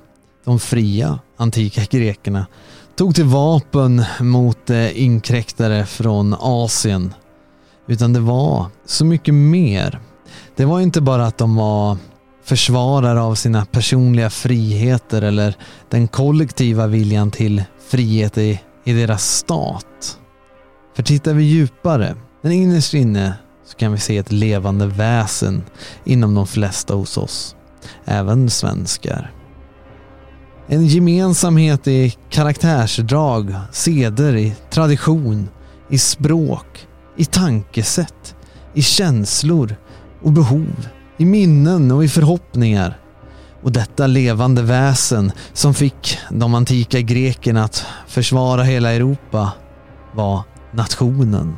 [0.46, 2.48] de fria, antika grekerna
[2.96, 7.14] tog till vapen mot eh, inkräktare från Asien.
[7.88, 10.00] Utan det var så mycket mer.
[10.56, 11.98] Det var inte bara att de var
[12.44, 15.56] försvarare av sina personliga friheter eller
[15.90, 20.20] den kollektiva viljan till frihet i, i deras stat.
[20.96, 23.34] För tittar vi djupare, men innerst inne,
[23.66, 25.64] så kan vi se ett levande väsen
[26.04, 27.56] inom de flesta hos oss.
[28.06, 29.39] Även svenskar.
[30.72, 35.50] En gemensamhet i karaktärsdrag, seder, i tradition,
[35.90, 38.36] i språk, i tankesätt,
[38.74, 39.76] i känslor
[40.24, 43.00] och behov, i minnen och i förhoppningar.
[43.64, 49.52] Och detta levande väsen som fick de antika grekerna att försvara hela Europa
[50.14, 51.58] var nationen.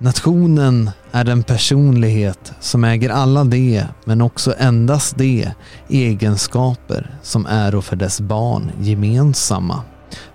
[0.00, 5.48] Nationen är den personlighet som äger alla de, men också endast de,
[5.88, 9.82] egenskaper som är för dess barn gemensamma.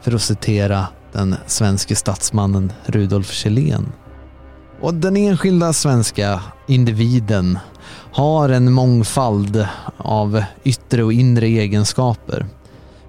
[0.01, 3.91] För att citera den svenske statsmannen Rudolf Kjellén.
[4.81, 7.59] Och den enskilda svenska individen
[8.11, 12.45] har en mångfald av yttre och inre egenskaper.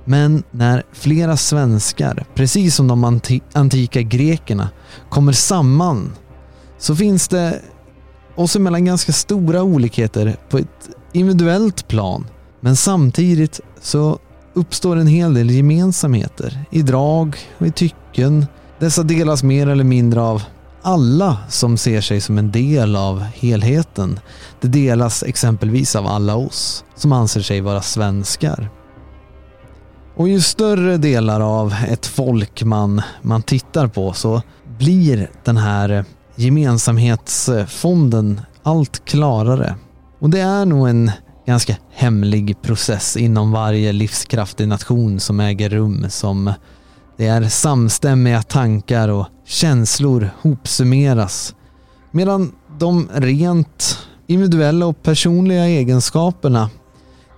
[0.04, 4.68] Men när flera svenskar, precis som de anti antika grekerna,
[5.08, 6.12] kommer samman
[6.84, 7.60] så finns det
[8.34, 12.26] oss emellan ganska stora olikheter på ett individuellt plan.
[12.60, 14.18] Men samtidigt så
[14.54, 18.46] uppstår en hel del gemensamheter i drag och i tycken.
[18.78, 20.42] Dessa delas mer eller mindre av
[20.82, 24.20] alla som ser sig som en del av helheten.
[24.60, 28.70] Det delas exempelvis av alla oss som anser sig vara svenskar.
[30.16, 34.42] Och ju större delar av ett folk man, man tittar på så
[34.78, 36.04] blir den här
[36.36, 39.74] gemensamhetsfonden allt klarare.
[40.18, 41.10] Och det är nog en
[41.46, 46.52] ganska hemlig process inom varje livskraftig nation som äger rum som
[47.16, 51.54] det är samstämmiga tankar och känslor hopsummeras
[52.10, 56.70] medan de rent individuella och personliga egenskaperna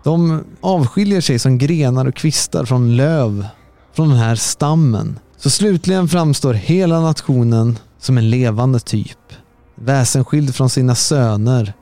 [0.07, 3.47] de avskiljer sig som grenar och kvistar från löv
[3.92, 5.18] från den här stammen.
[5.36, 9.32] Så slutligen framstår hela nationen som en levande typ.
[9.74, 11.72] Väsensskild från sina söner.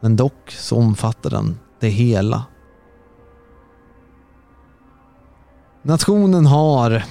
[0.00, 2.44] Men dock så omfattar den det hela.
[5.82, 7.04] Nationen har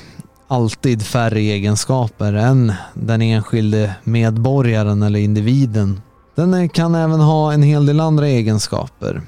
[0.47, 6.01] alltid färre egenskaper än den enskilde medborgaren eller individen.
[6.35, 9.21] Den kan även ha en hel del andra egenskaper.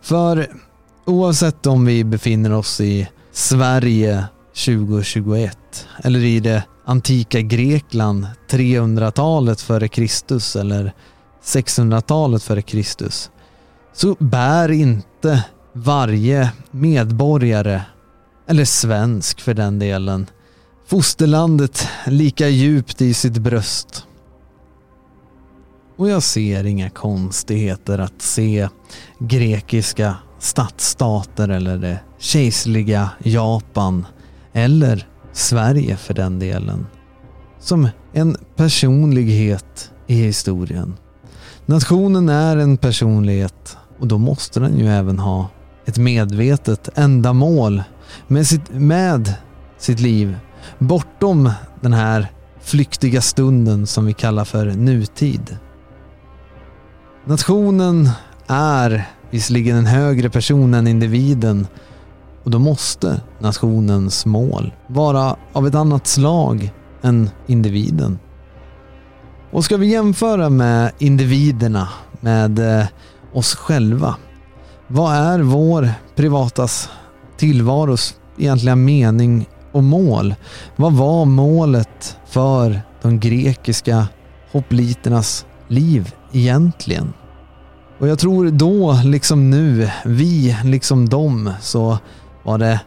[0.00, 0.46] För
[1.04, 9.88] oavsett om vi befinner oss i Sverige 2021 eller i det antika Grekland 300-talet före
[9.88, 10.92] Kristus eller
[11.44, 13.30] 600-talet före Kristus
[13.92, 17.82] så bär inte varje medborgare,
[18.46, 20.26] eller svensk för den delen,
[20.86, 24.06] fosterlandet lika djupt i sitt bröst.
[25.96, 28.68] Och jag ser inga konstigheter att se
[29.18, 34.06] grekiska stadsstater eller det kejserliga Japan
[34.52, 36.86] eller Sverige för den delen.
[37.58, 40.94] Som en personlighet i historien.
[41.66, 45.48] Nationen är en personlighet och då måste den ju även ha
[45.84, 47.82] ett medvetet ändamål
[48.28, 49.34] med sitt, med
[49.78, 50.36] sitt liv
[50.78, 52.26] bortom den här
[52.60, 55.56] flyktiga stunden som vi kallar för nutid.
[57.24, 58.10] Nationen
[58.46, 61.66] är visserligen en högre person än individen
[62.44, 66.72] och då måste nationens mål vara av ett annat slag
[67.02, 68.18] än individen.
[69.50, 71.88] Och ska vi jämföra med individerna,
[72.20, 72.86] med eh,
[73.32, 74.16] oss själva.
[74.86, 76.88] Vad är vår privatas
[77.36, 80.34] tillvaros egentliga mening och mål?
[80.76, 84.08] Vad var målet för de grekiska
[84.52, 87.12] hopliternas liv egentligen?
[87.98, 91.98] Och jag tror då, liksom nu, vi liksom dem, så
[92.42, 92.80] var det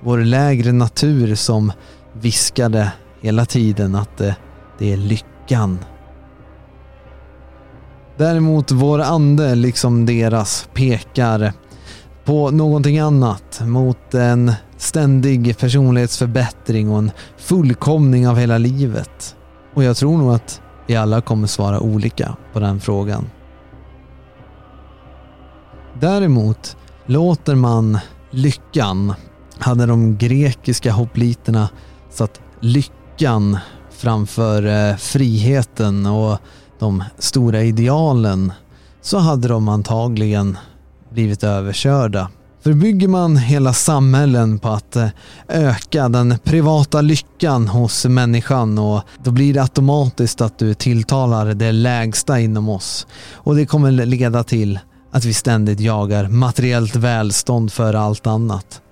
[0.00, 1.72] vår lägre natur som
[2.12, 4.36] viskade hela tiden att det,
[4.78, 5.78] det är lyckan.
[8.16, 11.52] Däremot vår ande, liksom deras, pekar
[12.24, 13.60] på någonting annat.
[13.64, 19.36] Mot en ständig personlighetsförbättring och en fullkomning av hela livet.
[19.74, 23.30] Och jag tror nog att vi alla kommer svara olika på den frågan.
[26.00, 26.76] Däremot
[27.06, 27.98] låter man
[28.32, 29.14] lyckan,
[29.58, 31.68] hade de grekiska hopliterna
[32.10, 33.58] satt lyckan
[33.90, 36.38] framför eh, friheten och
[36.78, 38.52] de stora idealen
[39.00, 40.58] så hade de antagligen
[41.10, 42.28] blivit överkörda.
[42.62, 45.08] För bygger man hela samhällen på att eh,
[45.48, 51.72] öka den privata lyckan hos människan och då blir det automatiskt att du tilltalar det
[51.72, 53.06] lägsta inom oss.
[53.34, 54.78] Och det kommer leda till
[55.12, 58.82] att vi ständigt jagar materiellt välstånd för allt annat.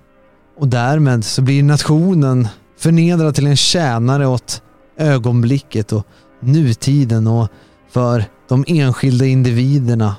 [0.59, 2.47] Och därmed så blir nationen
[2.77, 4.61] förnedrad till en tjänare åt
[4.97, 6.07] ögonblicket och
[6.39, 7.47] nutiden och
[7.91, 10.15] för de enskilda individerna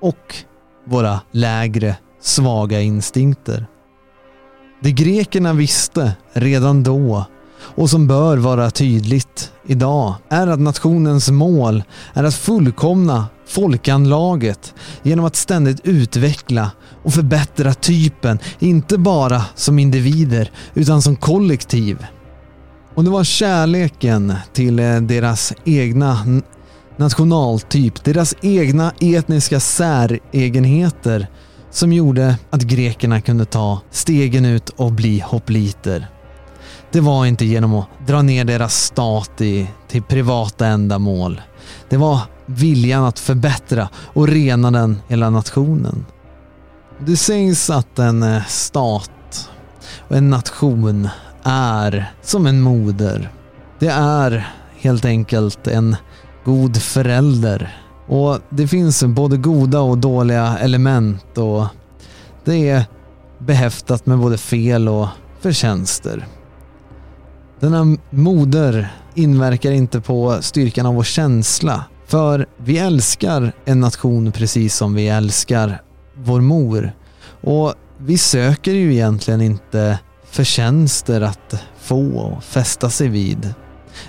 [0.00, 0.34] och
[0.86, 3.66] våra lägre svaga instinkter.
[4.82, 7.24] Det grekerna visste redan då
[7.62, 11.82] och som bör vara tydligt idag är att nationens mål
[12.14, 16.70] är att fullkomna folkanlaget genom att ständigt utveckla
[17.02, 22.06] och förbättra typen, inte bara som individer utan som kollektiv.
[22.94, 26.18] Och det var kärleken till eh, deras egna
[26.96, 31.26] nationaltyp, deras egna etniska säregenheter
[31.70, 36.08] som gjorde att grekerna kunde ta stegen ut och bli hopliter.
[36.92, 41.40] Det var inte genom att dra ner deras stat i, till privata ändamål.
[41.88, 46.06] Det var viljan att förbättra och rena den hela nationen.
[46.98, 49.50] Det sägs att en eh, stat
[50.08, 51.08] och en nation
[51.42, 53.30] är som en moder.
[53.78, 55.96] Det är helt enkelt en
[56.44, 57.76] god förälder.
[58.06, 61.66] Och det finns både goda och dåliga element och
[62.44, 62.84] det är
[63.38, 65.08] behäftat med både fel och
[65.40, 66.26] förtjänster.
[67.62, 71.84] Denna moder inverkar inte på styrkan av vår känsla.
[72.06, 75.82] För vi älskar en nation precis som vi älskar
[76.14, 76.92] vår mor.
[77.42, 83.54] Och vi söker ju egentligen inte förtjänster att få och fästa sig vid.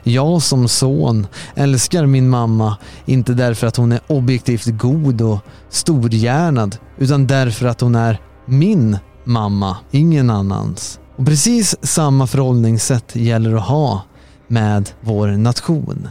[0.04, 5.40] Jag som son älskar min mamma, inte därför att hon är objektivt god och
[5.70, 11.00] storhjärnad, utan därför att hon är min mamma, ingen annans.
[11.16, 14.02] Och precis samma förhållningssätt gäller att ha
[14.48, 16.08] med vår nation.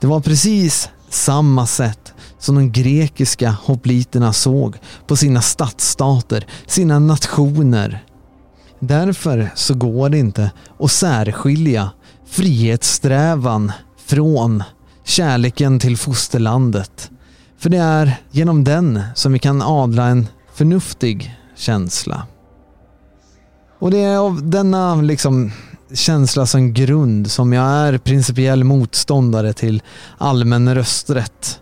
[0.00, 4.76] Det var precis samma sätt som de grekiska hopliterna såg
[5.06, 8.04] på sina stadsstater, sina nationer.
[8.80, 11.90] Därför så går det inte att särskilja
[12.26, 13.72] frihetssträvan
[14.06, 14.62] från
[15.04, 17.10] kärleken till fosterlandet.
[17.58, 22.26] För det är genom den som vi kan adla en förnuftig känsla.
[23.78, 25.52] Och det är av denna liksom
[25.94, 29.82] känsla som grund som jag är principiell motståndare till
[30.18, 31.60] allmän rösträtt.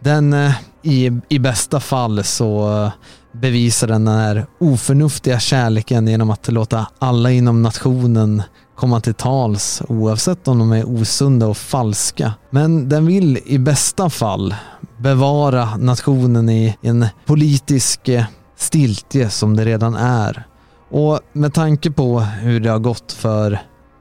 [0.00, 0.52] Den eh,
[0.82, 2.92] i, i bästa fall så eh,
[3.32, 8.42] bevisar den den här oförnuftiga kärleken genom att låta alla inom nationen
[8.76, 12.32] komma till tals oavsett om de är osunda och falska.
[12.50, 14.54] Men den vill i bästa fall
[14.98, 18.24] bevara nationen i en politisk eh,
[18.56, 20.46] stiltje som det redan är.
[20.90, 23.58] Och med tanke på hur det har gått för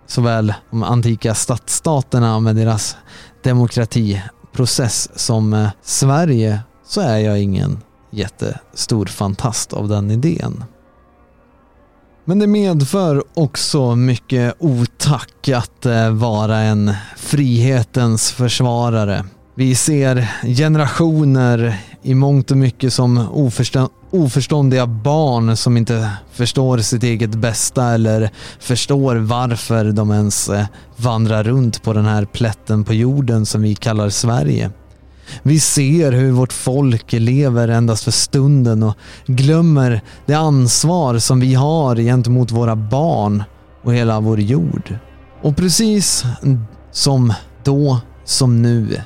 [0.07, 2.97] såväl de antika stadsstaterna med deras
[3.43, 7.79] demokratiprocess som eh, Sverige så är jag ingen
[8.11, 10.63] jättestor fantast av den idén.
[12.25, 19.25] Men det medför också mycket otack att eh, vara en frihetens försvarare.
[19.55, 27.03] Vi ser generationer i mångt och mycket som oförstå oförståndiga barn som inte förstår sitt
[27.03, 28.29] eget bästa eller
[28.59, 33.75] förstår varför de ens eh, vandrar runt på den här plätten på jorden som vi
[33.75, 34.71] kallar Sverige.
[35.43, 38.95] Vi ser hur vårt folk lever endast för stunden och
[39.25, 43.43] glömmer det ansvar som vi har gentemot våra barn
[43.83, 44.97] och hela vår jord.
[45.41, 46.25] Och precis
[46.91, 47.33] som
[47.63, 49.01] då som nu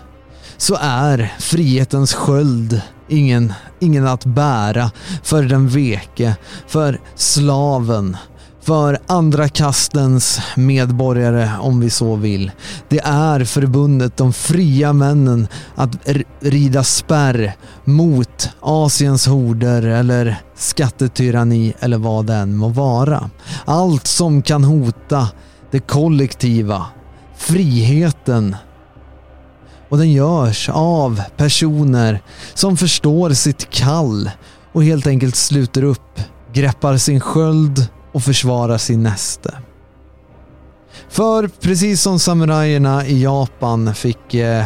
[0.59, 4.91] så är frihetens sköld ingen, ingen att bära
[5.23, 6.35] för den veke,
[6.67, 8.17] för slaven,
[8.61, 12.51] för andra kastens medborgare om vi så vill.
[12.89, 16.07] Det är förbundet de fria männen att
[16.39, 17.53] rida spärr
[17.83, 23.29] mot Asiens horder eller skattetyranni eller vad det än må vara.
[23.65, 25.27] Allt som kan hota
[25.71, 26.85] det kollektiva,
[27.37, 28.55] friheten
[29.89, 32.21] och den görs av personer
[32.53, 34.31] som förstår sitt kall
[34.71, 36.19] och helt enkelt sluter upp,
[36.53, 39.57] greppar sin sköld och försvarar sin näste.
[41.09, 44.65] För precis som samurajerna i Japan fick eh,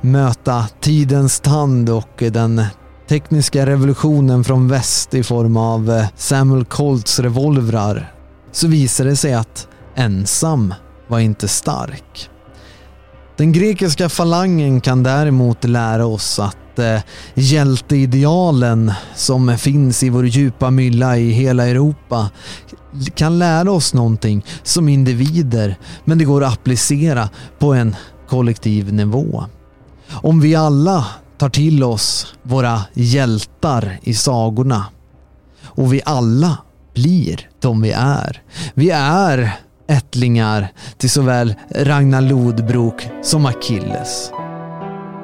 [0.00, 2.64] möta tidens tand och den
[3.08, 8.12] tekniska revolutionen från väst i form av eh, Samuel Colts revolvrar
[8.52, 10.74] så visade det sig att ensam
[11.08, 12.30] var inte stark.
[13.36, 17.00] Den grekiska falangen kan däremot lära oss att eh,
[17.34, 22.30] hjälteidealen som finns i vår djupa mylla i hela Europa
[23.14, 27.28] kan lära oss någonting som individer men det går att applicera
[27.58, 27.96] på en
[28.28, 29.44] kollektiv nivå.
[30.10, 31.06] Om vi alla
[31.38, 34.86] tar till oss våra hjältar i sagorna
[35.64, 36.58] och vi alla
[36.94, 38.42] blir de vi är.
[38.74, 40.68] Vi är ättlingar
[40.98, 44.30] till såväl Ragnar Lodbrok som Achilles.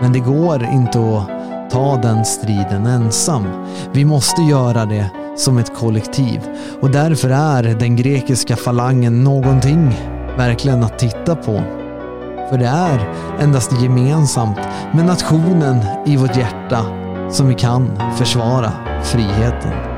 [0.01, 3.45] Men det går inte att ta den striden ensam.
[3.93, 6.41] Vi måste göra det som ett kollektiv
[6.81, 9.99] och därför är den grekiska falangen någonting
[10.37, 11.63] verkligen att titta på.
[12.51, 13.09] För det är
[13.41, 14.59] endast gemensamt
[14.93, 16.85] med nationen i vårt hjärta
[17.31, 18.73] som vi kan försvara
[19.05, 19.89] friheten.